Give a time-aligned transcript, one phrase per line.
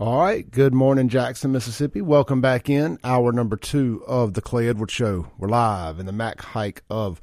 [0.00, 0.48] All right.
[0.48, 2.00] Good morning, Jackson, Mississippi.
[2.00, 5.26] Welcome back in hour number two of the Clay Edwards Show.
[5.38, 7.20] We're live in the Mac Haik of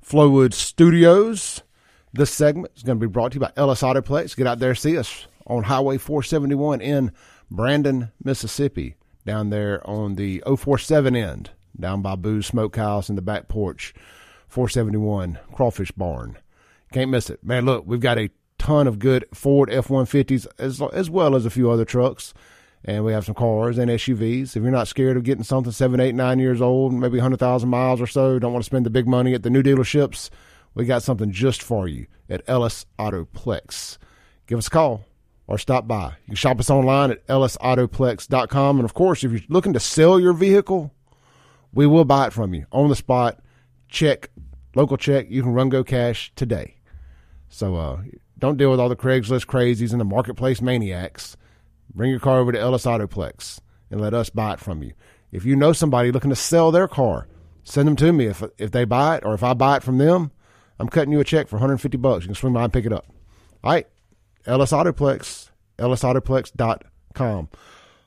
[0.00, 1.60] Flowood Studios.
[2.12, 4.36] This segment is going to be brought to you by Ellis Autoplex.
[4.36, 7.10] Get out there, see us on Highway 471 in
[7.50, 8.94] Brandon, Mississippi,
[9.26, 11.50] down there on the 047 end,
[11.80, 13.92] down by Boo's Smokehouse in the back porch,
[14.46, 16.38] 471 Crawfish Barn.
[16.92, 17.42] Can't miss it.
[17.42, 18.30] Man, look, we've got a
[18.64, 22.32] ton of good Ford F 150s as, as well as a few other trucks.
[22.82, 24.56] And we have some cars and SUVs.
[24.56, 28.00] If you're not scared of getting something seven, eight, nine years old, maybe 100,000 miles
[28.00, 30.30] or so, don't want to spend the big money at the new dealerships,
[30.74, 33.98] we got something just for you at Ellis Autoplex.
[34.46, 35.04] Give us a call
[35.46, 36.14] or stop by.
[36.24, 38.78] You can shop us online at ellisautoplex.com.
[38.78, 40.90] And of course, if you're looking to sell your vehicle,
[41.74, 43.40] we will buy it from you on the spot.
[43.88, 44.30] Check,
[44.74, 45.26] local check.
[45.30, 46.76] You can run go cash today.
[47.48, 47.98] So uh,
[48.38, 51.36] don't deal with all the Craigslist crazies and the marketplace maniacs.
[51.94, 53.60] Bring your car over to Ellis Autoplex
[53.90, 54.92] and let us buy it from you.
[55.30, 57.28] If you know somebody looking to sell their car,
[57.62, 58.26] send them to me.
[58.26, 60.32] If if they buy it or if I buy it from them,
[60.78, 62.24] I'm cutting you a check for 150 bucks.
[62.24, 63.06] You can swing by and pick it up.
[63.62, 63.86] All right,
[64.46, 67.48] Ellis Autoplex, ellisautoplex.com.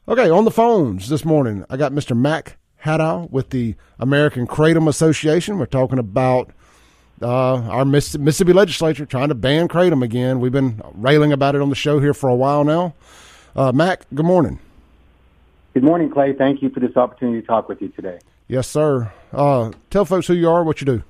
[0.10, 2.16] Okay, on the phones this morning, I got Mr.
[2.16, 5.58] Mac Haddow with the American Kratom Association.
[5.58, 6.52] We're talking about
[7.22, 10.40] uh, our Mississippi legislature trying to ban kratom again.
[10.40, 12.94] We've been railing about it on the show here for a while now.
[13.56, 14.60] Uh, Mac, good morning.
[15.74, 16.34] Good morning, Clay.
[16.34, 18.20] Thank you for this opportunity to talk with you today.
[18.48, 19.12] Yes, sir.
[19.32, 21.04] Uh, tell folks who you are, what you do.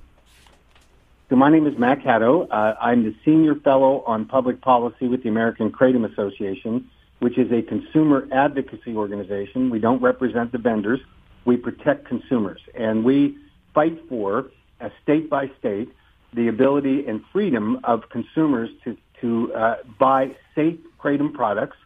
[1.30, 2.48] So my name is Mac Haddow.
[2.50, 7.52] Uh, I'm the senior fellow on public policy with the American Kratom Association, which is
[7.52, 9.68] a consumer advocacy organization.
[9.68, 11.00] We don't represent the vendors.
[11.44, 13.36] We protect consumers, and we
[13.74, 15.88] fight for, uh, state by state,
[16.32, 21.76] the ability and freedom of consumers to to uh, buy safe kratom products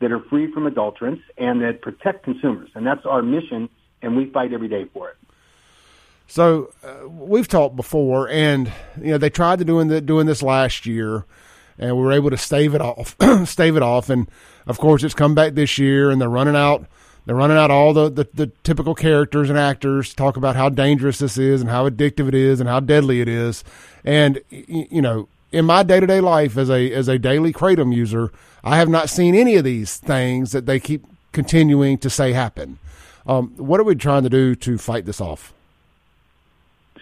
[0.00, 2.70] that are free from adulterants and that protect consumers.
[2.74, 3.68] And that's our mission,
[4.00, 5.16] and we fight every day for it.
[6.26, 10.42] So uh, we've talked before, and you know they tried to doing the, doing this
[10.42, 11.24] last year,
[11.78, 14.30] and we were able to stave it off, stave it off, and
[14.66, 16.86] of course it's come back this year, and they're running out.
[17.28, 21.18] They're running out all the, the, the typical characters and actors talk about how dangerous
[21.18, 23.64] this is and how addictive it is and how deadly it is.
[24.02, 27.94] And you know, in my day to day life as a as a daily kratom
[27.94, 28.32] user,
[28.64, 32.78] I have not seen any of these things that they keep continuing to say happen.
[33.26, 35.52] Um, what are we trying to do to fight this off?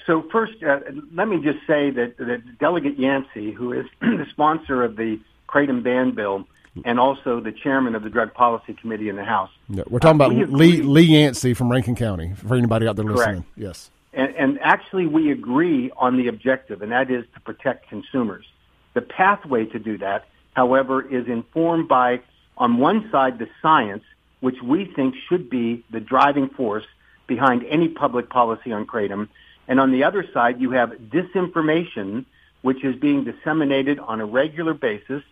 [0.06, 0.80] So first, uh,
[1.14, 5.84] let me just say that, that Delegate Yancey, who is the sponsor of the kratom
[5.84, 6.48] ban bill,
[6.84, 9.50] and also the chairman of the Drug Policy Committee in the House.
[9.68, 13.04] Yeah, we're talking uh, about Lee, Lee Yancey from Rankin County, for anybody out there
[13.04, 13.18] Correct.
[13.18, 13.44] listening.
[13.56, 13.90] Yes.
[14.12, 18.46] And, and actually, we agree on the objective, and that is to protect consumers.
[18.94, 22.20] The pathway to do that, however, is informed by,
[22.56, 24.04] on one side, the science,
[24.40, 26.86] which we think should be the driving force
[27.26, 29.28] behind any public policy on kratom.
[29.68, 32.24] And on the other side, you have disinformation,
[32.62, 35.22] which is being disseminated on a regular basis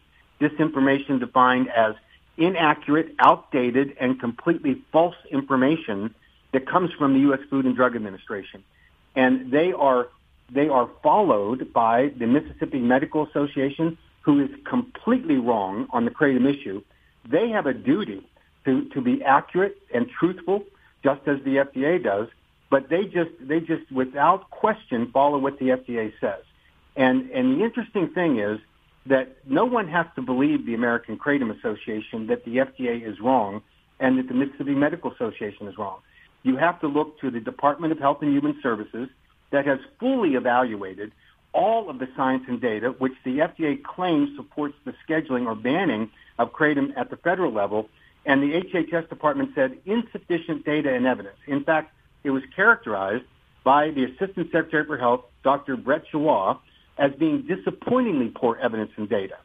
[0.41, 1.95] disinformation defined as
[2.37, 6.15] inaccurate, outdated, and completely false information
[6.53, 7.41] that comes from the U.S.
[7.51, 8.65] Food and Drug Administration.
[9.15, 10.09] And they are,
[10.51, 16.53] they are followed by the Mississippi Medical Association, who is completely wrong on the kratom
[16.53, 16.83] issue.
[17.29, 18.27] They have a duty
[18.65, 20.65] to, to be accurate and truthful,
[21.03, 22.29] just as the FDA does,
[22.71, 26.43] but they just, they just without question follow what the FDA says.
[26.97, 28.59] And, and the interesting thing is
[29.07, 33.63] that no one has to believe the American Kratom Association that the FDA is wrong
[34.01, 35.99] and that the Mississippi Medical Association is wrong.
[36.43, 39.09] You have to look to the Department of Health and Human Services
[39.51, 41.13] that has fully evaluated
[41.53, 46.11] all of the science and data which the FDA claims supports the scheduling or banning
[46.39, 47.89] of kratom at the federal level.
[48.27, 51.37] And the HHS department said insufficient data and evidence.
[51.47, 51.95] In fact,
[52.25, 53.25] it was characterized
[53.63, 55.77] by the Assistant Secretary for Health, Dr.
[55.77, 56.59] Brett Giroir,
[56.99, 59.37] as being disappointingly poor evidence and data.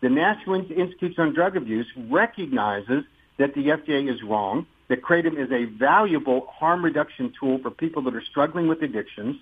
[0.00, 3.04] The National Institute on Drug Abuse recognizes
[3.38, 8.02] that the FDA is wrong, that kratom is a valuable harm reduction tool for people
[8.02, 9.36] that are struggling with addictions,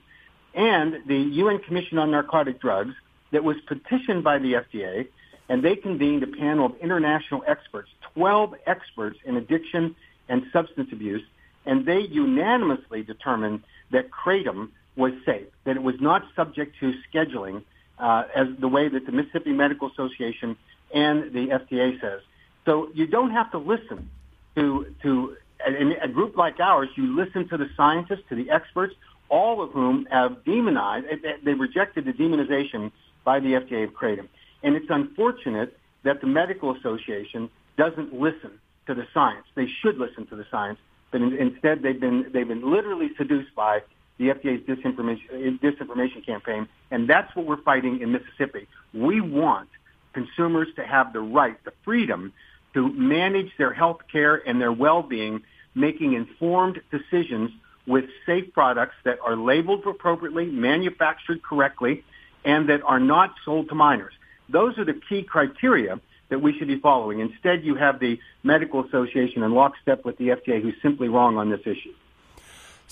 [0.54, 2.94] and the UN Commission on Narcotic Drugs
[3.32, 5.08] that was petitioned by the FDA,
[5.48, 9.94] and they convened a panel of international experts, 12 experts in addiction
[10.28, 11.22] and substance abuse,
[11.66, 17.62] and they unanimously determined that kratom was safe, that it was not subject to scheduling
[17.98, 20.56] uh, as the way that the Mississippi Medical Association
[20.92, 22.20] and the FDA says.
[22.64, 24.08] So you don't have to listen
[24.56, 25.36] to to
[25.66, 26.88] in a group like ours.
[26.96, 28.94] You listen to the scientists, to the experts,
[29.28, 31.06] all of whom have demonized.
[31.44, 32.92] They rejected the demonization
[33.24, 34.28] by the FDA of kratom,
[34.62, 39.46] and it's unfortunate that the medical association doesn't listen to the science.
[39.54, 40.78] They should listen to the science,
[41.10, 43.80] but in, instead they've been they've been literally seduced by
[44.18, 48.66] the FDA's disinformation disinformation campaign, and that's what we're fighting in Mississippi.
[48.92, 49.68] We want
[50.12, 52.32] consumers to have the right, the freedom
[52.74, 55.42] to manage their health care and their well-being,
[55.74, 57.50] making informed decisions
[57.86, 62.04] with safe products that are labeled appropriately, manufactured correctly,
[62.44, 64.14] and that are not sold to minors.
[64.48, 67.20] Those are the key criteria that we should be following.
[67.20, 71.50] Instead, you have the medical association in lockstep with the FDA who's simply wrong on
[71.50, 71.92] this issue.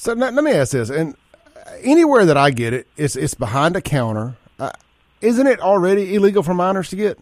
[0.03, 1.15] So let me ask this, and
[1.81, 4.37] anywhere that I get it, it's it's behind a counter.
[4.59, 4.73] Uh,
[5.21, 7.21] isn't it already illegal for minors to get?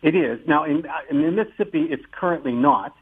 [0.00, 1.82] It is now in, in Mississippi.
[1.90, 2.96] It's currently not.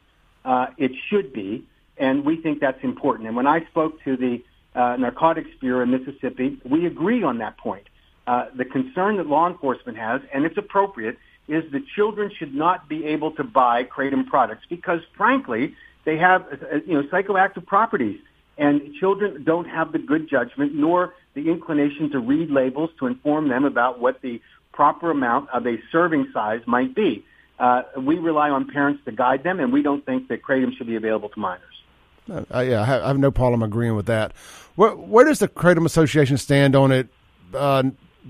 [0.45, 1.65] Uh, it should be,
[1.97, 3.29] and we think that's important.
[3.29, 4.43] And when I spoke to the
[4.75, 7.87] uh, Narcotics Bureau in Mississippi, we agree on that point.
[8.27, 12.89] Uh, the concern that law enforcement has, and it's appropriate, is that children should not
[12.89, 15.77] be able to buy kratom products because, frankly,
[16.09, 18.19] they have uh, you know psychoactive properties,
[18.57, 23.49] and children don't have the good judgment nor the inclination to read labels to inform
[23.51, 24.41] them about what the
[24.73, 27.27] proper amount of a serving size might be.
[27.59, 30.87] Uh, we rely on parents to guide them, and we don't think that kratom should
[30.87, 31.63] be available to minors.
[32.31, 34.33] Uh, yeah, I have, no problem agreeing with that.
[34.77, 37.09] Where, where does the Kratom Association stand on it?
[37.55, 37.85] Uh,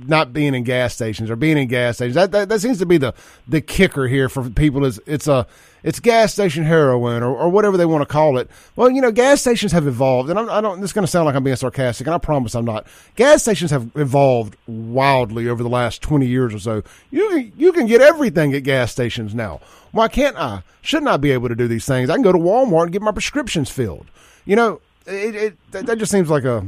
[0.06, 2.14] not being in gas stations or being in gas stations.
[2.14, 3.14] That, that, that seems to be the
[3.46, 4.84] the kicker here for people.
[4.84, 5.46] Is it's a
[5.82, 8.50] it's gas station heroin or, or whatever they want to call it.
[8.76, 11.04] Well, you know, gas stations have evolved, and I'm, I do not This is going
[11.04, 12.86] to sound like I'm being sarcastic, and I promise I'm not.
[13.16, 16.82] Gas stations have evolved wildly over the last 20 years or so.
[17.10, 19.60] You you can get everything at gas stations now.
[19.92, 20.62] Why can't I?
[20.82, 22.10] Shouldn't I be able to do these things?
[22.10, 24.06] I can go to Walmart and get my prescriptions filled.
[24.44, 26.66] You know, it, it that just seems like a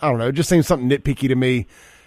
[0.00, 0.28] I don't know.
[0.28, 1.66] It just seems something nitpicky to me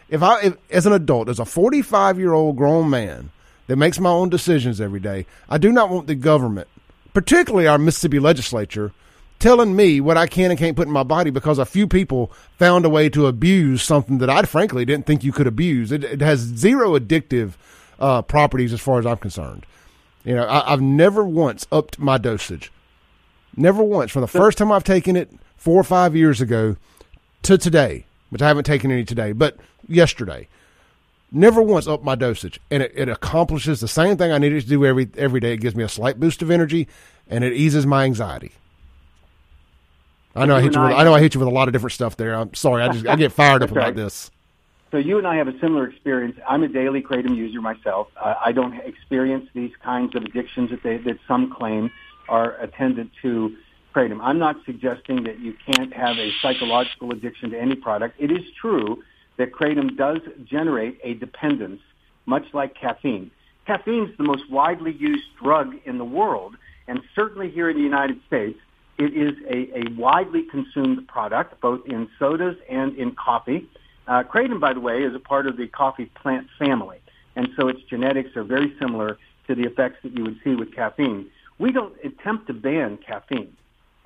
[0.09, 3.31] if I, if, as an adult, as a 45 year old grown man
[3.67, 6.67] that makes my own decisions every day, I do not want the government,
[7.13, 8.91] particularly our Mississippi legislature,
[9.37, 12.31] telling me what I can and can't put in my body because a few people
[12.57, 15.91] found a way to abuse something that I frankly didn't think you could abuse.
[15.91, 17.53] It, it has zero addictive
[17.99, 19.65] uh, properties as far as I'm concerned.
[20.25, 22.71] You know, I, have never once upped my dosage.
[23.55, 24.11] Never once.
[24.11, 26.75] From the first time I've taken it four or five years ago
[27.43, 30.47] to today, which I haven't taken any today, but yesterday.
[31.31, 34.61] Never once up my dosage, and it, it accomplishes the same thing I need it
[34.61, 35.53] to do every every day.
[35.53, 36.87] It gives me a slight boost of energy,
[37.27, 38.51] and it eases my anxiety.
[40.35, 40.81] I know I hit you.
[40.81, 42.33] With, I, I know I hit you with a lot of different stuff there.
[42.33, 42.81] I'm sorry.
[42.81, 43.95] I just I get fired up about right.
[43.95, 44.31] this.
[44.91, 46.39] So you and I have a similar experience.
[46.47, 48.07] I'm a daily kratom user myself.
[48.17, 51.91] Uh, I don't experience these kinds of addictions that they, that some claim
[52.27, 53.55] are attendant to
[53.93, 54.19] kratom.
[54.21, 58.15] I'm not suggesting that you can't have a psychological addiction to any product.
[58.19, 59.03] It is true
[59.37, 61.81] that kratom does generate a dependence,
[62.25, 63.31] much like caffeine.
[63.65, 66.55] Caffeine is the most widely used drug in the world,
[66.87, 68.59] and certainly here in the United States,
[68.97, 73.69] it is a, a widely consumed product, both in sodas and in coffee.
[74.07, 76.97] Uh, kratom, by the way, is a part of the coffee plant family,
[77.35, 80.73] and so its genetics are very similar to the effects that you would see with
[80.75, 81.29] caffeine.
[81.59, 83.55] We don't attempt to ban caffeine.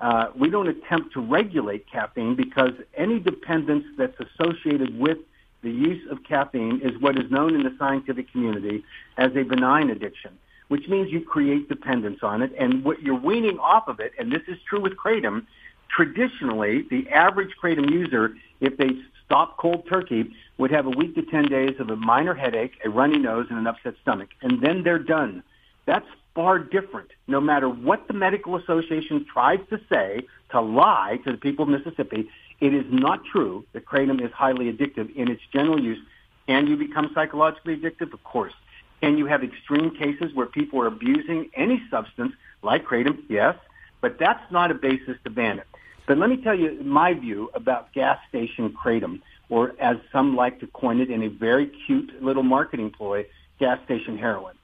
[0.00, 5.18] Uh, we don't attempt to regulate caffeine because any dependence that's associated with
[5.62, 8.84] the use of caffeine is what is known in the scientific community
[9.16, 10.38] as a benign addiction,
[10.68, 12.52] which means you create dependence on it.
[12.58, 15.46] And what you're weaning off of it, and this is true with kratom,
[15.88, 18.90] traditionally, the average kratom user, if they
[19.24, 22.90] stop cold turkey, would have a week to 10 days of a minor headache, a
[22.90, 24.28] runny nose, and an upset stomach.
[24.42, 25.42] And then they're done.
[25.86, 27.10] That's far different.
[27.26, 31.68] No matter what the medical association tries to say to lie to the people of
[31.68, 32.28] Mississippi,
[32.60, 35.98] it is not true that kratom is highly addictive in its general use.
[36.46, 38.12] Can you become psychologically addictive?
[38.12, 38.52] Of course.
[39.00, 43.22] Can you have extreme cases where people are abusing any substance like kratom?
[43.28, 43.56] Yes.
[44.00, 45.66] But that's not a basis to ban it.
[46.06, 50.60] But let me tell you my view about gas station kratom, or as some like
[50.60, 53.24] to coin it in a very cute little marketing ploy,
[53.58, 54.54] gas station heroin.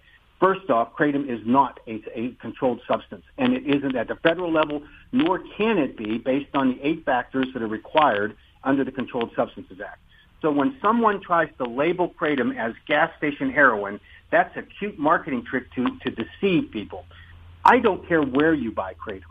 [0.40, 4.50] First off, kratom is not a, a, controlled substance, and it isn't at the federal
[4.50, 4.82] level,
[5.12, 9.32] nor can it be based on the eight factors that are required under the Controlled
[9.37, 9.99] Substances Act.
[10.40, 15.44] So when someone tries to label kratom as gas station heroin, that's a cute marketing
[15.44, 17.04] trick to, to deceive people.
[17.62, 19.23] I don't care where you buy kratom.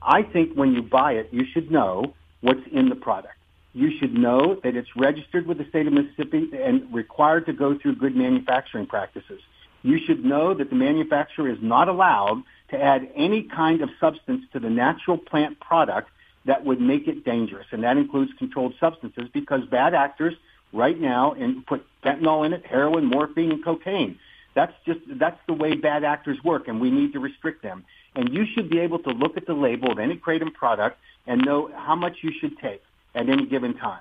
[0.00, 3.34] I think when you buy it, you should know what's in the product.
[3.74, 7.76] You should know that it's registered with the state of Mississippi and required to go
[7.76, 9.40] through good manufacturing practices
[9.84, 14.42] you should know that the manufacturer is not allowed to add any kind of substance
[14.52, 16.08] to the natural plant product
[16.46, 17.66] that would make it dangerous.
[17.70, 20.34] And that includes controlled substances because bad actors
[20.72, 24.18] right now and put fentanyl in it, heroin, morphine, and cocaine.
[24.54, 27.84] That's just that's the way bad actors work, and we need to restrict them.
[28.14, 31.44] And you should be able to look at the label of any kratom product and
[31.44, 32.82] know how much you should take
[33.14, 34.00] at any given time.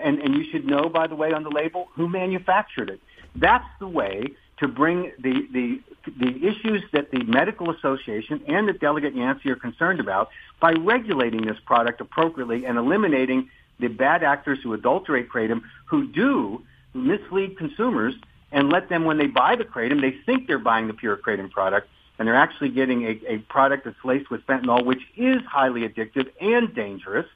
[0.00, 3.00] And and you should know, by the way, on the label who manufactured it.
[3.36, 4.26] That's the way
[4.62, 5.80] to bring the the
[6.18, 11.42] the issues that the medical association and the delegate Yancey are concerned about by regulating
[11.42, 13.50] this product appropriately and eliminating
[13.80, 16.62] the bad actors who adulterate kratom, who do
[16.94, 18.14] mislead consumers
[18.52, 21.50] and let them, when they buy the kratom, they think they're buying the pure kratom
[21.50, 21.88] product,
[22.18, 26.30] and they're actually getting a, a product that's laced with fentanyl, which is highly addictive
[26.40, 27.26] and dangerous,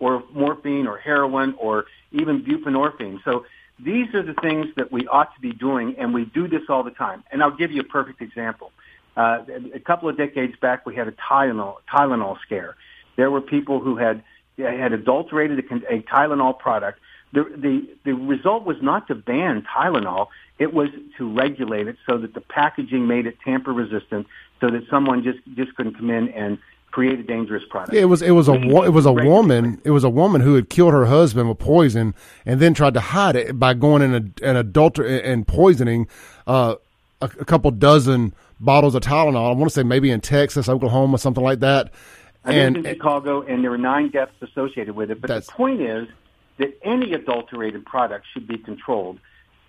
[0.00, 3.22] or morphine, or heroin, or even buprenorphine.
[3.24, 3.44] So
[3.78, 6.82] these are the things that we ought to be doing, and we do this all
[6.82, 7.24] the time.
[7.30, 8.70] And I'll give you a perfect example.
[9.16, 12.76] Uh, a couple of decades back, we had a Tylenol, Tylenol scare.
[13.16, 14.22] There were people who had
[14.58, 16.98] had adulterated a, a Tylenol product.
[17.32, 20.88] The, the the result was not to ban Tylenol; it was
[21.18, 24.26] to regulate it so that the packaging made it tamper resistant,
[24.60, 26.58] so that someone just just couldn't come in and
[26.92, 27.94] create a dangerous product.
[27.94, 30.54] Yeah, it was it was a it was a woman it was a woman who
[30.54, 32.14] had killed her husband with poison
[32.46, 36.06] and then tried to hide it by going in a, an adulter and poisoning
[36.46, 36.76] uh,
[37.20, 39.48] a, a couple dozen bottles of Tylenol.
[39.48, 41.92] I want to say maybe in Texas, Oklahoma, something like that.
[42.44, 45.20] I and, in Chicago, and there were nine deaths associated with it.
[45.20, 46.08] But the point is
[46.58, 49.18] that any adulterated product should be controlled.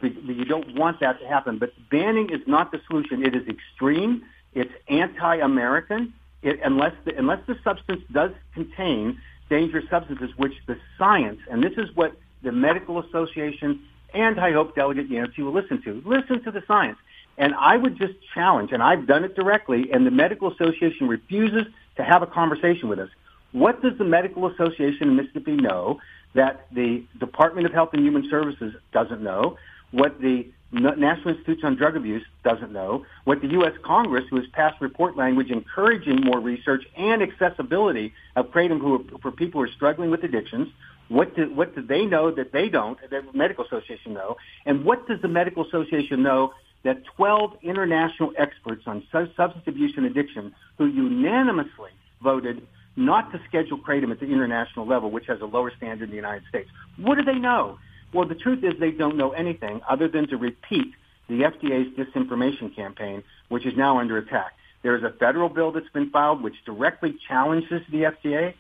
[0.02, 1.60] You don't want that to happen.
[1.60, 3.26] But banning is not the solution.
[3.26, 4.24] It is extreme.
[4.54, 6.14] It's anti-American.
[6.44, 9.20] It, unless the, unless the substance does contain
[9.50, 13.82] dangerous substances, which the science, and this is what the medical association
[14.14, 16.02] and I hope Delegate Yancey will listen to.
[16.06, 16.98] Listen to the science.
[17.38, 21.64] And I would just challenge, and I've done it directly, and the Medical Association refuses
[21.98, 23.10] to have a conversation with us.
[23.54, 26.00] What does the Medical Association in Mississippi know
[26.36, 29.58] that the Department of Health and Human Services doesn't know?
[29.92, 33.06] What the National Institutes on Drug Abuse doesn't know?
[33.26, 33.74] What the U.S.
[33.84, 39.32] Congress, who has passed report language encouraging more research and accessibility of kratom who, for
[39.32, 40.70] people who are struggling with addictions,
[41.10, 44.38] what do, what do they know that they don't, the Medical Association know?
[44.66, 46.54] And what does the Medical Association know
[46.84, 52.66] that 12 international experts on substance abuse and addiction who unanimously voted
[52.96, 56.16] not to schedule kratom at the international level, which has a lower standard in the
[56.16, 56.70] United States.
[56.98, 57.78] What do they know?
[58.14, 60.94] Well, the truth is they don't know anything other than to repeat
[61.28, 64.54] the FDA's disinformation campaign, which is now under attack.
[64.84, 68.54] There's a federal bill that's been filed which directly challenges the FDA.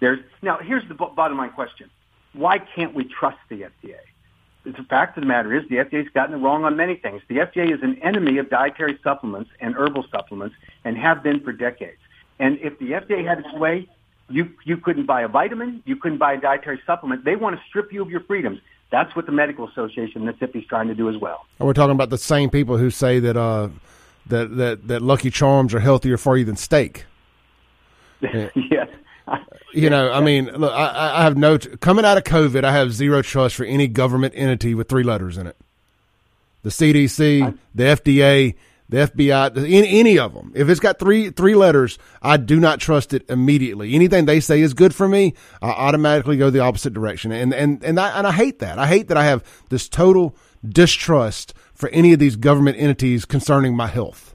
[0.00, 1.90] There's now here's the bottom line question:
[2.32, 3.98] Why can't we trust the FDA?
[4.64, 7.20] the fact of the matter is the FDA's gotten it wrong on many things.
[7.28, 11.52] The FDA is an enemy of dietary supplements and herbal supplements and have been for
[11.52, 11.98] decades.
[12.38, 13.88] And if the FDA had its way,
[14.30, 17.24] you, you couldn't buy a vitamin, you couldn't buy a dietary supplement.
[17.24, 18.60] They want to strip you of your freedoms.
[18.94, 21.46] That's what the Medical Association of Mississippi is trying to do as well.
[21.58, 23.68] And we're talking about the same people who say that uh,
[24.26, 27.04] that, that that Lucky Charms are healthier for you than steak.
[28.20, 28.88] yes
[29.72, 32.64] you know, I mean, look, I, I have no t- coming out of COVID.
[32.64, 35.56] I have zero trust for any government entity with three letters in it.
[36.62, 38.54] The CDC, the FDA,
[38.88, 40.52] the FBI, any, any of them.
[40.54, 43.94] If it's got three three letters, I do not trust it immediately.
[43.94, 47.82] Anything they say is good for me, I automatically go the opposite direction, and and
[47.82, 48.78] and I, and I hate that.
[48.78, 50.36] I hate that I have this total
[50.66, 54.34] distrust for any of these government entities concerning my health.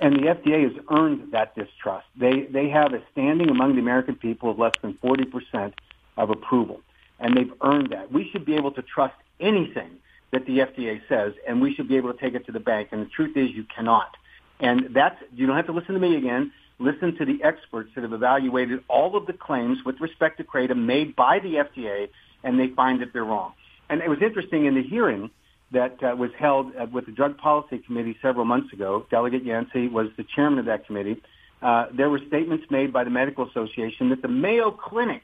[0.00, 2.06] And the FDA has earned that distrust.
[2.16, 5.72] They, they have a standing among the American people of less than 40%
[6.18, 6.80] of approval.
[7.20, 8.12] And they've earned that.
[8.12, 9.90] We should be able to trust anything
[10.34, 12.88] that the FDA says, and we should be able to take it to the bank.
[12.92, 14.16] And the truth is you cannot.
[14.60, 16.52] And that's, you don't have to listen to me again.
[16.78, 20.84] Listen to the experts that have evaluated all of the claims with respect to kratom
[20.84, 22.08] made by the FDA,
[22.42, 23.52] and they find that they're wrong.
[23.88, 25.30] And it was interesting in the hearing,
[25.74, 29.06] that uh, was held uh, with the Drug Policy Committee several months ago.
[29.10, 31.20] Delegate Yancey was the chairman of that committee.
[31.60, 35.22] Uh, there were statements made by the Medical Association that the Mayo Clinic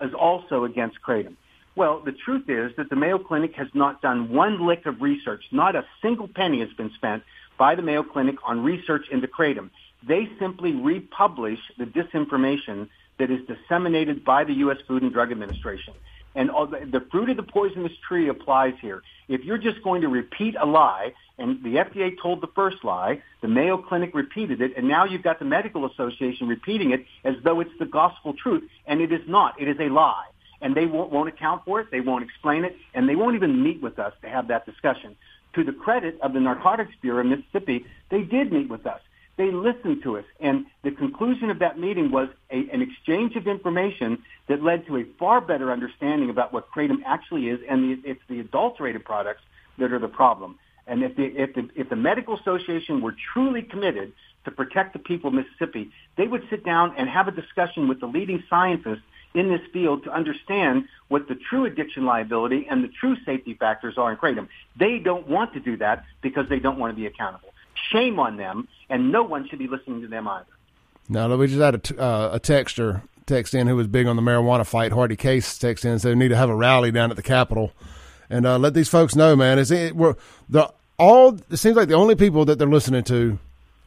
[0.00, 1.36] is also against kratom.
[1.76, 5.44] Well, the truth is that the Mayo Clinic has not done one lick of research.
[5.52, 7.22] Not a single penny has been spent
[7.58, 9.68] by the Mayo Clinic on research into kratom.
[10.02, 14.78] They simply republish the disinformation that is disseminated by the U.S.
[14.88, 15.92] Food and Drug Administration.
[16.34, 19.02] And the, the fruit of the poisonous tree applies here.
[19.28, 23.22] If you're just going to repeat a lie, and the FDA told the first lie,
[23.42, 27.34] the Mayo Clinic repeated it, and now you've got the Medical Association repeating it as
[27.42, 29.60] though it's the gospel truth, and it is not.
[29.60, 30.26] It is a lie.
[30.60, 33.62] And they won't, won't account for it, they won't explain it, and they won't even
[33.62, 35.16] meet with us to have that discussion.
[35.54, 39.00] To the credit of the Narcotics Bureau of Mississippi, they did meet with us.
[39.36, 40.24] They listened to us.
[40.40, 44.96] And the conclusion of that meeting was a, an exchange of information that led to
[44.96, 49.42] a far better understanding about what kratom actually is, and the, it's the adulterated products
[49.78, 50.58] that are the problem.
[50.86, 54.12] And if the, if the, if the medical association were truly committed
[54.44, 58.00] to protect the people of Mississippi, they would sit down and have a discussion with
[58.00, 59.02] the leading scientists
[59.36, 63.96] in this field to understand what the true addiction liability and the true safety factors
[63.98, 64.48] are in kratom.
[64.76, 67.52] They don't want to do that because they don't want to be accountable.
[67.92, 70.46] Shame on them, and no one should be listening to them either.
[71.08, 74.16] Now, we just had a, t- uh, a texter text in who was big on
[74.16, 74.92] the marijuana fight.
[74.92, 77.22] Hardy Case text in and said we need to have a rally down at the
[77.22, 77.72] Capitol
[78.30, 79.58] and uh, let these folks know, man.
[79.58, 80.16] Is it we're
[80.48, 81.38] the all?
[81.50, 83.38] It seems like the only people that they're listening to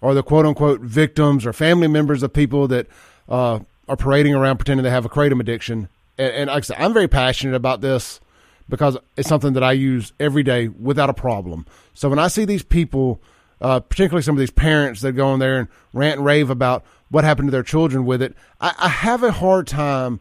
[0.02, 2.88] are the quote unquote victims or family members of people that
[3.28, 5.90] uh, are parading around pretending they have a kratom addiction.
[6.18, 8.22] And, and like I said, I'm very passionate about this
[8.70, 11.66] because it's something that I use every day without a problem.
[11.96, 13.20] So when I see these people,
[13.60, 16.86] uh, particularly some of these parents that go in there and rant and rave about
[17.10, 20.20] what happened to their children with it, I, I have a hard time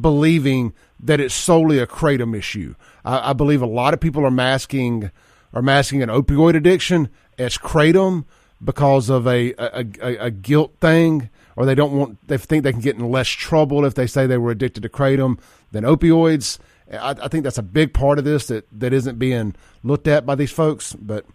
[0.00, 2.76] believing that it's solely a kratom issue.
[3.04, 5.10] I, I believe a lot of people are masking
[5.52, 8.24] are masking an opioid addiction as kratom
[8.62, 11.28] because of a, a, a, a guilt thing
[11.60, 14.26] or they don't want they think they can get in less trouble if they say
[14.26, 15.38] they were addicted to kratom
[15.72, 16.58] than opioids.
[16.90, 20.24] I, I think that's a big part of this that that isn't being looked at
[20.24, 20.94] by these folks.
[20.94, 21.26] But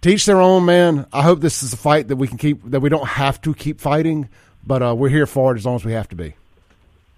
[0.00, 1.04] teach their own, man.
[1.12, 3.52] I hope this is a fight that we can keep that we don't have to
[3.52, 4.30] keep fighting,
[4.66, 6.36] but uh, we're here for it as long as we have to be.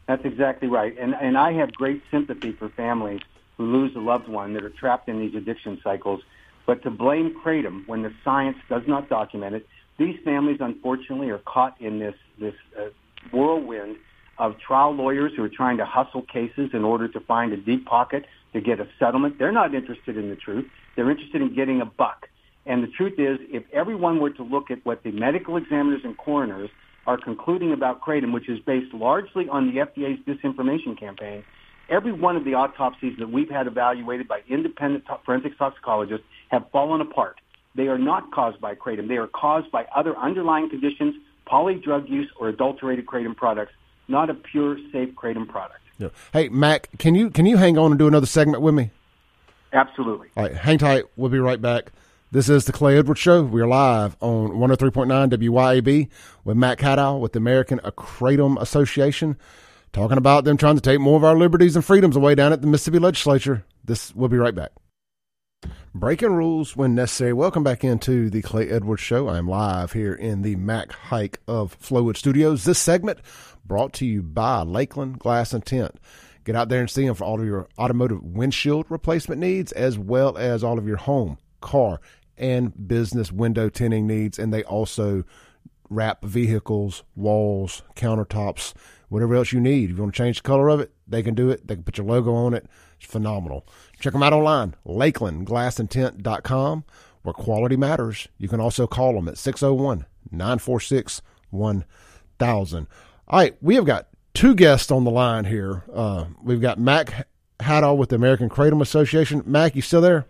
[0.08, 3.20] That's exactly right, and and I have great sympathy for families
[3.56, 6.22] who lose a loved one that are trapped in these addiction cycles.
[6.66, 9.66] But to blame kratom when the science does not document it
[9.98, 12.88] these families, unfortunately, are caught in this this uh,
[13.32, 13.96] whirlwind
[14.38, 17.86] of trial lawyers who are trying to hustle cases in order to find a deep
[17.86, 19.38] pocket to get a settlement.
[19.38, 20.66] They're not interested in the truth.
[20.96, 22.28] They're interested in getting a buck.
[22.66, 26.16] And the truth is, if everyone were to look at what the medical examiners and
[26.16, 26.70] coroners
[27.06, 31.42] are concluding about kratom, which is based largely on the FDA's disinformation campaign,
[31.88, 37.00] every one of the autopsies that we've had evaluated by independent forensic toxicologists have fallen
[37.00, 37.40] apart.
[37.74, 39.08] They are not caused by kratom.
[39.08, 41.14] They are caused by other underlying conditions,
[41.46, 43.72] poly drug use, or adulterated kratom products,
[44.08, 45.80] not a pure, safe kratom product.
[45.98, 46.08] Yeah.
[46.32, 48.90] Hey, Mac, can you can you hang on and do another segment with me?
[49.72, 50.28] Absolutely.
[50.36, 51.04] All right, hang tight.
[51.16, 51.92] We'll be right back.
[52.30, 53.42] This is the Clay Edwards Show.
[53.42, 56.08] We are live on 103.9 WYAB
[56.44, 59.36] with Mac Haddow with the American Kratom Association,
[59.92, 62.62] talking about them trying to take more of our liberties and freedoms away down at
[62.62, 63.64] the Mississippi Legislature.
[63.84, 64.72] This we'll be right back.
[65.94, 67.34] Breaking rules when necessary.
[67.34, 69.28] Welcome back into the Clay Edwards Show.
[69.28, 72.64] I'm live here in the Mac Haik of Flowood Studios.
[72.64, 73.18] This segment
[73.64, 76.00] brought to you by Lakeland Glass and Tint.
[76.44, 79.98] Get out there and see them for all of your automotive windshield replacement needs, as
[79.98, 82.00] well as all of your home, car,
[82.38, 84.38] and business window tinting needs.
[84.38, 85.24] And they also
[85.90, 88.72] wrap vehicles, walls, countertops,
[89.10, 89.90] whatever else you need.
[89.90, 91.68] If you want to change the color of it, they can do it.
[91.68, 92.66] They can put your logo on it.
[93.02, 93.66] It's phenomenal.
[93.98, 96.84] Check them out online, lakelandglassandtint.com,
[97.22, 98.28] where quality matters.
[98.38, 102.86] You can also call them at 601 946 1000.
[103.28, 105.82] All right, we have got two guests on the line here.
[105.92, 107.26] Uh, we've got Mac
[107.60, 109.42] Haddow with the American Kratom Association.
[109.46, 110.26] Mac, you still there?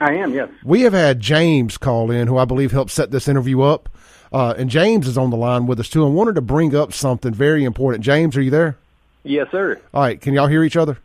[0.00, 0.48] I am, yes.
[0.62, 3.88] We have had James call in, who I believe helped set this interview up.
[4.32, 6.04] Uh, and James is on the line with us too.
[6.04, 8.04] I wanted to bring up something very important.
[8.04, 8.76] James, are you there?
[9.24, 9.80] Yes, sir.
[9.92, 10.20] All right.
[10.20, 10.98] Can y'all hear each other?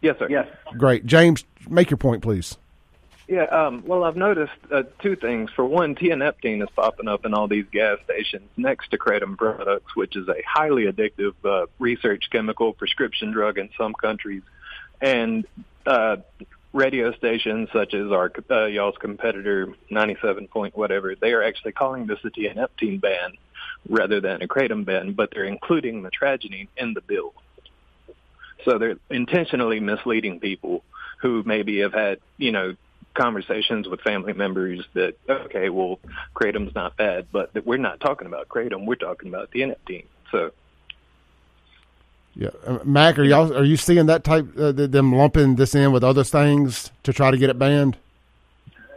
[0.00, 0.28] Yes, sir.
[0.30, 0.48] Yes.
[0.76, 1.06] Great.
[1.06, 2.56] James, make your point, please.
[3.28, 5.50] Yeah, um, well, I've noticed uh, two things.
[5.54, 9.94] For one, tianeptine is popping up in all these gas stations next to kratom products,
[9.94, 14.42] which is a highly addictive uh, research chemical prescription drug in some countries.
[15.00, 15.46] And
[15.86, 16.16] uh,
[16.72, 22.06] radio stations such as our uh, y'all's competitor, 97 point whatever, they are actually calling
[22.06, 23.34] this a tianeptine ban
[23.88, 27.32] rather than a kratom ban, but they're including mitragynine in the bill.
[28.64, 30.84] So they're intentionally misleading people
[31.20, 32.76] who maybe have had, you know,
[33.14, 35.98] conversations with family members that, okay, well,
[36.34, 40.04] kratom's not bad, but that we're not talking about kratom, we're talking about the NFT.
[40.30, 40.52] So.
[42.36, 45.90] Yeah, uh, Mac, are y'all are you seeing that type uh, them lumping this in
[45.90, 47.96] with other things to try to get it banned?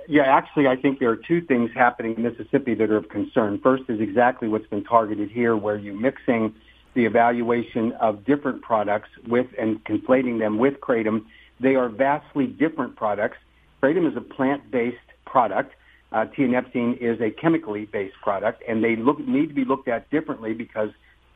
[0.07, 3.59] Yeah, actually, I think there are two things happening in Mississippi that are of concern.
[3.59, 6.53] First is exactly what's been targeted here, where you're mixing
[6.95, 11.25] the evaluation of different products with and conflating them with kratom.
[11.59, 13.37] They are vastly different products.
[13.81, 15.73] Kratom is a plant-based product.
[16.11, 20.53] Uh, is a chemically based product, and they look, need to be looked at differently
[20.53, 20.89] because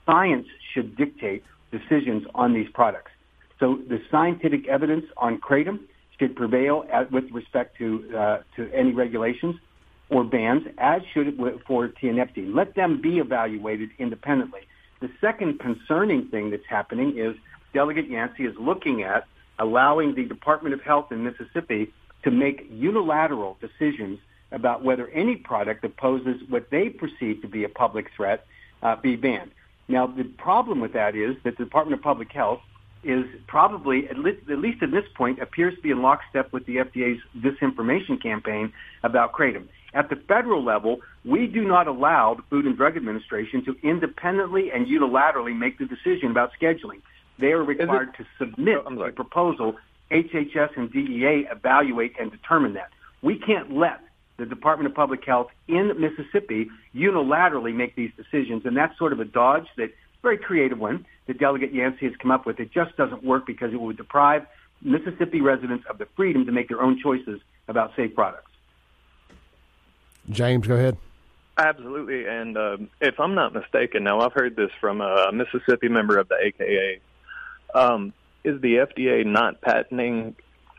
[0.06, 3.12] science should dictate decisions on these products.
[3.60, 5.80] So the scientific evidence on kratom
[6.20, 9.56] should prevail at, with respect to uh, to any regulations
[10.10, 11.36] or bans, as should it
[11.68, 12.56] for tianeptine.
[12.56, 14.62] Let them be evaluated independently.
[15.00, 17.36] The second concerning thing that's happening is
[17.74, 19.28] Delegate Yancey is looking at
[19.60, 21.92] allowing the Department of Health in Mississippi
[22.24, 24.20] to make unilateral decisions
[24.52, 28.46] about whether any product that poses what they perceive to be a public threat
[28.82, 29.52] uh, be banned.
[29.88, 32.62] Now, the problem with that is that the Department of Public Health
[33.04, 36.66] is probably, at least, at least at this point, appears to be in lockstep with
[36.66, 39.68] the FDA's disinformation campaign about kratom.
[39.94, 44.72] At the federal level, we do not allow the Food and Drug Administration to independently
[44.72, 47.02] and unilaterally make the decision about scheduling.
[47.40, 49.76] They are required to submit oh, a proposal.
[50.12, 52.90] HHS and DEA evaluate and determine that.
[53.22, 54.02] We can't let
[54.38, 59.20] the Department of Public Health in Mississippi unilaterally make these decisions, and that's sort of
[59.20, 62.60] a dodge that very creative one that Delegate Yancey has come up with.
[62.60, 64.46] It just doesn't work because it would deprive
[64.82, 68.52] Mississippi residents of the freedom to make their own choices about safe products.
[70.30, 70.98] James, go ahead.
[71.58, 76.20] Absolutely, and uh, if I'm not mistaken, now I've heard this from a Mississippi member
[76.20, 77.00] of the AKA.
[77.74, 80.36] Um, is the FDA not patenting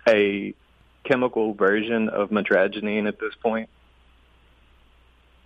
[0.08, 0.54] a
[1.04, 3.68] chemical version of mitragynine at this point?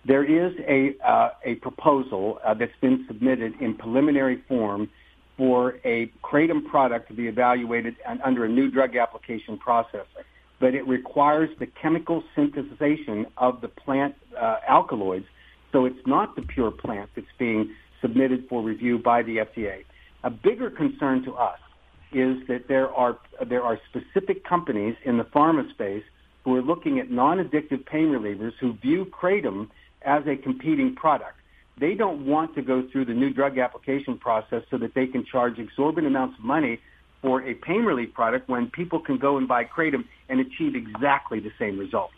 [0.05, 4.89] There is a uh, a proposal uh, that's been submitted in preliminary form
[5.37, 10.05] for a kratom product to be evaluated under a new drug application process,
[10.59, 15.25] but it requires the chemical synthesization of the plant uh, alkaloids,
[15.71, 19.85] so it's not the pure plant that's being submitted for review by the FDA.
[20.23, 21.59] A bigger concern to us
[22.11, 23.17] is that there are
[23.49, 26.03] there are specific companies in the pharma space
[26.43, 29.69] who are looking at non-addictive pain relievers who view kratom
[30.05, 31.37] as a competing product.
[31.79, 35.25] They don't want to go through the new drug application process so that they can
[35.25, 36.79] charge exorbitant amounts of money
[37.21, 41.39] for a pain relief product when people can go and buy kratom and achieve exactly
[41.39, 42.11] the same result.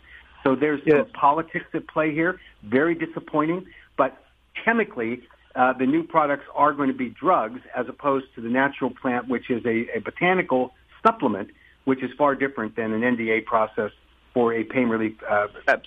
[0.44, 0.96] So there's yes.
[0.96, 2.38] some politics at play here.
[2.64, 4.22] Very disappointing, but
[4.64, 5.22] chemically,
[5.54, 9.28] uh, the new products are going to be drugs as opposed to the natural plant,
[9.28, 11.48] which is a, a botanical supplement,
[11.84, 13.90] which is far different than an NDA process
[14.36, 15.46] for a pain relief uh,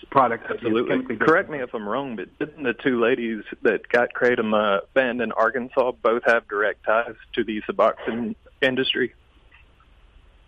[0.09, 0.49] product.
[0.49, 1.15] Absolutely.
[1.17, 5.21] Correct me if I'm wrong, but didn't the two ladies that got kratom uh, banned
[5.21, 9.13] in Arkansas both have direct ties to the Suboxone industry?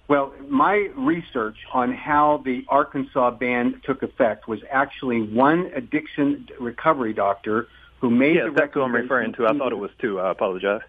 [0.08, 7.14] Well, my research on how the Arkansas ban took effect was actually one addiction recovery
[7.14, 7.68] doctor
[8.00, 9.46] who made yes, the that's who I'm referring to.
[9.46, 10.20] I thought it was two.
[10.20, 10.82] I apologize.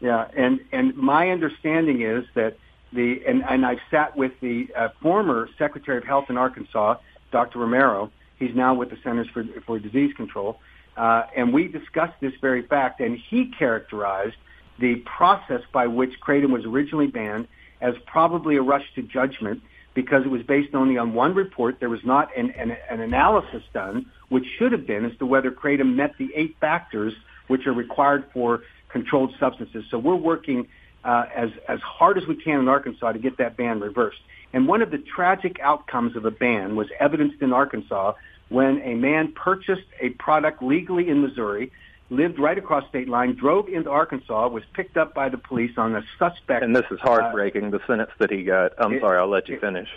[0.00, 2.56] Yeah, and and my understanding is that
[2.92, 6.96] the and, and I've sat with the uh, former Secretary of Health in Arkansas,
[7.32, 7.58] Dr.
[7.58, 8.10] Romero.
[8.38, 10.58] He's now with the Centers for for Disease Control,
[10.96, 13.00] uh, and we discussed this very fact.
[13.00, 14.36] And he characterized
[14.78, 17.46] the process by which kratom was originally banned
[17.80, 19.62] as probably a rush to judgment
[19.94, 21.80] because it was based only on one report.
[21.80, 25.50] There was not an, an, an analysis done, which should have been as to whether
[25.50, 27.12] kratom met the eight factors
[27.48, 29.84] which are required for controlled substances.
[29.90, 30.68] So we're working
[31.04, 34.20] uh, as as hard as we can in Arkansas to get that ban reversed.
[34.52, 38.14] And one of the tragic outcomes of a ban was evidenced in Arkansas
[38.48, 41.70] when a man purchased a product legally in Missouri,
[42.10, 45.94] lived right across state line, drove into Arkansas, was picked up by the police on
[45.94, 46.64] a suspect.
[46.64, 47.66] And this is heartbreaking.
[47.66, 48.72] Uh, the sentence that he got.
[48.78, 49.88] I'm it, sorry, I'll let you it, finish.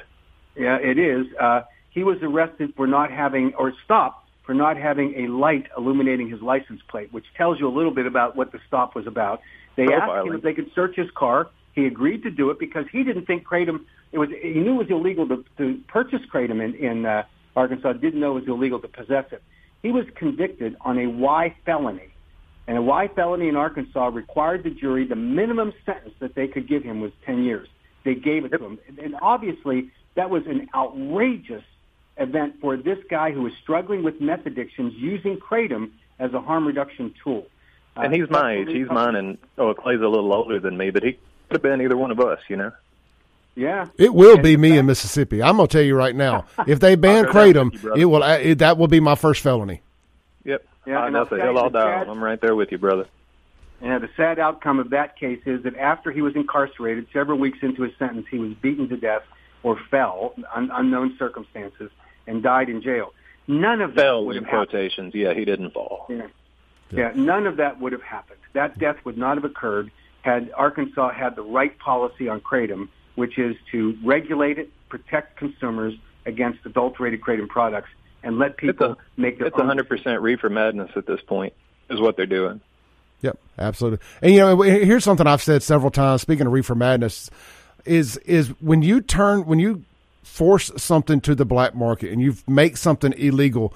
[0.56, 1.26] Yeah, it is.
[1.40, 6.30] Uh, he was arrested for not having or stopped for not having a light illuminating
[6.30, 9.42] his license plate, which tells you a little bit about what the stop was about.
[9.76, 10.18] They Profiling.
[10.18, 11.50] asked him if they could search his car.
[11.74, 13.86] He agreed to do it because he didn't think kratom.
[14.12, 17.24] It was he knew it was illegal to, to purchase kratom in, in uh,
[17.56, 17.94] Arkansas.
[17.94, 19.42] Didn't know it was illegal to possess it.
[19.82, 22.14] He was convicted on a Y felony,
[22.68, 26.68] and a Y felony in Arkansas required the jury the minimum sentence that they could
[26.68, 27.68] give him was 10 years.
[28.06, 31.64] They gave it to him, and obviously that was an outrageous
[32.18, 36.68] event for this guy who was struggling with meth addictions using kratom as a harm
[36.68, 37.48] reduction tool.
[37.96, 38.70] And he's my age.
[38.70, 41.82] He's mine, and oh, Clay's a little older than me, but he could have been
[41.82, 42.72] either one of us, you know.
[43.56, 45.44] Yeah, it will be me in Mississippi.
[45.44, 46.46] I'm gonna tell you right now.
[46.68, 48.24] If they ban kratom, it will.
[48.24, 49.82] Uh, it, that will be my first felony.
[50.44, 50.66] Yep.
[50.88, 51.26] Yeah, I know.
[51.26, 52.04] Hill I'll die.
[52.08, 53.06] I'm right there with you, brother.
[53.82, 57.60] And the sad outcome of that case is that after he was incarcerated, several weeks
[57.62, 59.24] into his sentence, he was beaten to death
[59.62, 61.92] or fell, un- unknown circumstances,
[62.26, 63.14] and died in jail.
[63.46, 65.14] None of that fell would in quotations.
[65.14, 65.16] Happened.
[65.16, 66.08] Yeah, he didn't fall.
[66.10, 66.28] Yeah.
[66.98, 68.40] Yeah, none of that would have happened.
[68.54, 73.38] That death would not have occurred had Arkansas had the right policy on kratom, which
[73.38, 75.94] is to regulate it, protect consumers
[76.26, 77.90] against adulterated kratom products,
[78.24, 79.78] and let people it's a, make their it's own.
[79.78, 81.54] It's 100% reefer madness at this point,
[81.90, 82.62] is what they're doing.
[83.22, 84.00] Yep, absolutely.
[84.22, 86.22] And you know, here's something I've said several times.
[86.22, 87.30] Speaking of reefer madness,
[87.86, 89.84] is is when you turn when you
[90.24, 93.74] force something to the black market and you make something illegal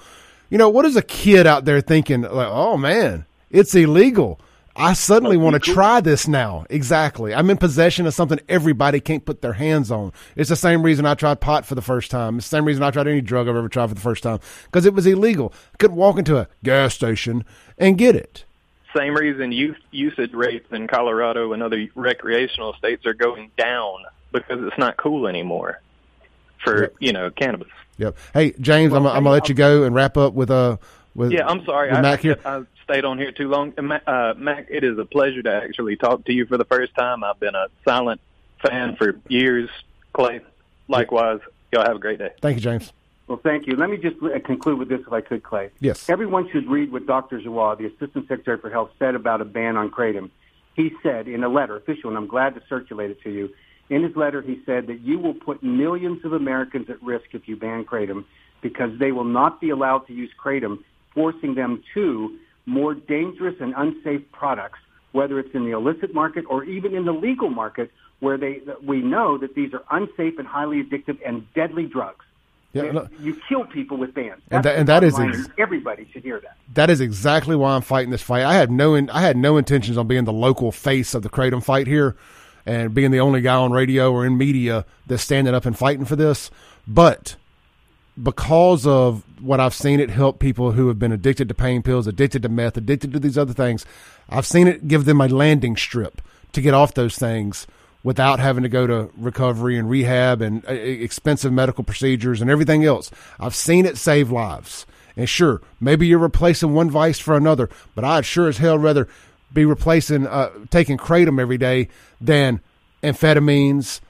[0.50, 4.40] you know, what is a kid out there thinking like, oh man, it's illegal.
[4.80, 6.64] I suddenly want to try this now.
[6.70, 7.34] Exactly.
[7.34, 10.12] I'm in possession of something everybody can't put their hands on.
[10.36, 12.38] It's the same reason I tried pot for the first time.
[12.38, 14.38] It's the same reason I tried any drug I've ever tried for the first time
[14.66, 15.52] because it was illegal.
[15.74, 17.44] I couldn't walk into a gas station
[17.76, 18.44] and get it.
[18.96, 24.62] Same reason youth usage rates in Colorado and other recreational states are going down because
[24.62, 25.80] it's not cool anymore
[26.62, 26.94] for yep.
[26.98, 27.68] you know cannabis.
[27.98, 28.16] Yep.
[28.34, 30.76] Hey James, well, I'm, I'm gonna let you go and wrap up with uh
[31.14, 31.46] with yeah.
[31.46, 32.38] I'm sorry, I, Mac here.
[32.44, 33.74] I, I stayed on here too long.
[33.78, 37.24] Uh, Mac, it is a pleasure to actually talk to you for the first time.
[37.24, 38.20] I've been a silent
[38.62, 39.68] fan for years.
[40.12, 40.40] Clay,
[40.88, 41.40] likewise.
[41.72, 42.30] Y'all have a great day.
[42.40, 42.92] Thank you, James.
[43.26, 43.76] Well, thank you.
[43.76, 45.70] Let me just conclude with this, if I could, Clay.
[45.80, 46.08] Yes.
[46.08, 47.38] Everyone should read what Dr.
[47.38, 50.30] Giroir, the Assistant Secretary for Health, said about a ban on kratom.
[50.74, 53.50] He said in a letter, official, and I'm glad to circulate it to you.
[53.90, 57.48] In his letter, he said that you will put millions of Americans at risk if
[57.48, 58.24] you ban kratom
[58.60, 60.82] because they will not be allowed to use kratom,
[61.14, 64.78] forcing them to more dangerous and unsafe products,
[65.12, 69.00] whether it's in the illicit market or even in the legal market, where they we
[69.00, 72.24] know that these are unsafe and highly addictive and deadly drugs.
[72.74, 74.42] Yeah, look, you kill people with bans.
[74.50, 76.58] and that, and that is ex- everybody should hear that.
[76.74, 78.44] That is exactly why I'm fighting this fight.
[78.44, 81.30] I had no in, I had no intentions on being the local face of the
[81.30, 82.14] kratom fight here,
[82.68, 86.04] and being the only guy on radio or in media that's standing up and fighting
[86.04, 86.50] for this.
[86.86, 87.34] But
[88.22, 92.06] because of what I've seen it help people who have been addicted to pain pills,
[92.06, 93.86] addicted to meth, addicted to these other things.
[94.28, 96.20] I've seen it give them a landing strip
[96.52, 97.66] to get off those things
[98.02, 102.84] without having to go to recovery and rehab and uh, expensive medical procedures and everything
[102.84, 103.10] else.
[103.40, 104.84] I've seen it save lives.
[105.16, 109.08] And sure, maybe you're replacing one vice for another, but I'd sure as hell rather
[109.52, 111.88] be replacing uh, taking kratom every day
[112.20, 112.60] than
[113.02, 114.00] amphetamines,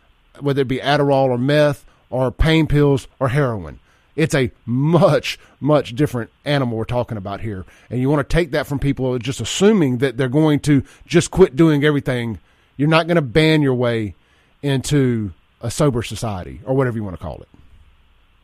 [0.40, 3.80] whether it be Adderall or meth or pain pills or heroin.
[4.16, 7.64] It's a much, much different animal we're talking about here.
[7.88, 11.30] And you want to take that from people just assuming that they're going to just
[11.30, 12.40] quit doing everything.
[12.76, 14.16] You're not going to ban your way
[14.60, 17.48] into a sober society or whatever you want to call it.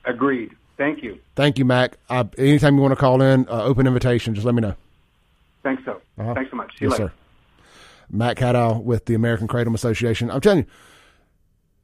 [0.05, 0.53] Agreed.
[0.77, 1.19] Thank you.
[1.35, 1.97] Thank you, Mac.
[2.09, 4.75] Uh, anytime you want to call in, uh, open invitation, just let me know.
[5.65, 6.01] Thanks so.
[6.19, 6.35] Uh-huh.
[6.35, 6.71] Thanks so much.
[6.79, 7.09] See you later.
[7.09, 7.67] Sir.
[8.11, 10.31] Mac Haddow with the American Kratom Association.
[10.31, 10.67] I'm telling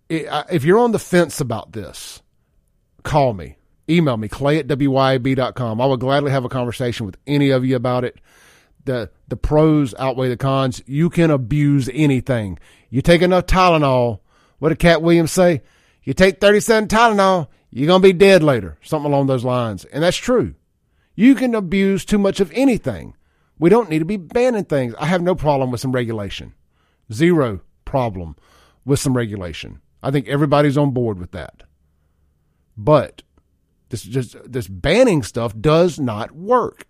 [0.09, 2.23] you, if you're on the fence about this,
[3.03, 3.57] call me
[3.91, 5.81] email me, clay at wyab.com.
[5.81, 8.21] I would gladly have a conversation with any of you about it.
[8.85, 10.83] The, the pros outweigh the cons.
[10.87, 12.59] You can abuse anything.
[12.89, 14.21] You take enough Tylenol.
[14.59, 15.63] What did Katt Williams say?
[16.03, 18.79] You take 37 Tylenol, you're going to be dead later.
[18.83, 19.85] Something along those lines.
[19.87, 20.55] And that's true.
[21.15, 23.15] You can abuse too much of anything.
[23.61, 24.95] We don't need to be banning things.
[24.99, 26.55] I have no problem with some regulation.
[27.13, 28.35] Zero problem
[28.87, 29.83] with some regulation.
[30.03, 31.65] I think everybody's on board with that.
[32.75, 33.23] But
[33.91, 36.87] this just this banning stuff does not work.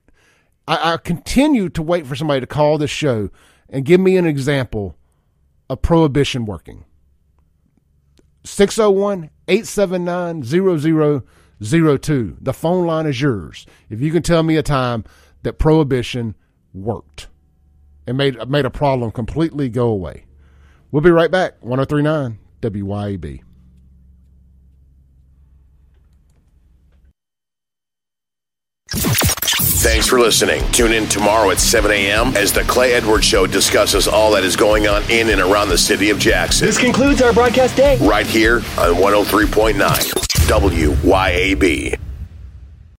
[0.68, 3.30] I, I continue to wait for somebody to call this show
[3.68, 4.96] and give me an example
[5.68, 6.84] of prohibition working.
[8.44, 12.36] 601 879 0002.
[12.40, 13.66] The phone line is yours.
[13.88, 15.02] If you can tell me a time
[15.42, 16.36] that prohibition
[16.72, 17.28] worked
[18.06, 20.24] and made, made a problem completely go away.
[20.90, 21.54] We'll be right back.
[21.60, 23.40] 1039 WYAB.
[29.82, 30.62] Thanks for listening.
[30.72, 32.36] Tune in tomorrow at 7 a.m.
[32.36, 35.78] as the Clay Edwards Show discusses all that is going on in and around the
[35.78, 36.66] city of Jackson.
[36.66, 37.96] This concludes our broadcast day.
[37.98, 39.74] Right here on 103.9
[40.48, 42.09] WYAB.